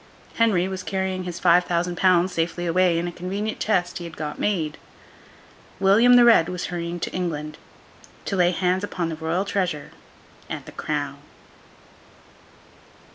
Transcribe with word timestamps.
Henry 0.33 0.67
was 0.67 0.81
carrying 0.81 1.25
his 1.25 1.39
five 1.39 1.65
thousand 1.65 1.95
pounds 1.95 2.33
safely 2.33 2.65
away 2.65 2.97
in 2.97 3.07
a 3.07 3.11
convenient 3.11 3.59
chest 3.59 3.99
he 3.99 4.03
had 4.03 4.17
got 4.17 4.39
made. 4.39 4.79
William 5.79 6.15
the 6.15 6.25
Red 6.25 6.49
was 6.49 6.65
hurrying 6.73 6.99
to 7.01 7.13
England, 7.13 7.59
to 8.25 8.35
lay 8.35 8.49
hands 8.49 8.83
upon 8.83 9.09
the 9.09 9.15
Royal 9.15 9.45
treasure 9.45 9.91
and 10.49 10.65
the 10.65 10.71
crown. 10.71 11.19